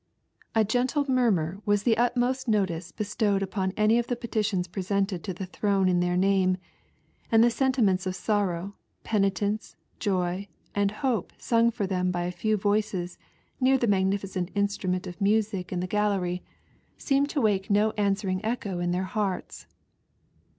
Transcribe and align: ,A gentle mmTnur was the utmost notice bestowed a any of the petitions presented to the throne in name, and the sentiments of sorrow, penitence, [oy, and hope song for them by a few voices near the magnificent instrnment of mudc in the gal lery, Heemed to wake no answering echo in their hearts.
,A 0.55 0.63
gentle 0.65 1.05
mmTnur 1.05 1.61
was 1.63 1.83
the 1.83 1.95
utmost 1.95 2.47
notice 2.47 2.91
bestowed 2.91 3.43
a 3.43 3.71
any 3.77 3.99
of 3.99 4.07
the 4.07 4.15
petitions 4.15 4.67
presented 4.67 5.23
to 5.23 5.31
the 5.31 5.45
throne 5.45 5.87
in 5.87 5.99
name, 5.99 6.57
and 7.31 7.43
the 7.43 7.51
sentiments 7.51 8.07
of 8.07 8.15
sorrow, 8.15 8.73
penitence, 9.03 9.75
[oy, 10.07 10.47
and 10.73 10.89
hope 10.89 11.33
song 11.37 11.69
for 11.69 11.85
them 11.85 12.09
by 12.09 12.23
a 12.23 12.31
few 12.31 12.57
voices 12.57 13.19
near 13.59 13.77
the 13.77 13.85
magnificent 13.85 14.49
instrnment 14.55 15.05
of 15.05 15.19
mudc 15.19 15.71
in 15.71 15.81
the 15.81 15.85
gal 15.85 16.09
lery, 16.09 16.41
Heemed 16.97 17.29
to 17.29 17.39
wake 17.41 17.69
no 17.69 17.91
answering 17.91 18.43
echo 18.43 18.79
in 18.79 18.89
their 18.89 19.03
hearts. 19.03 19.67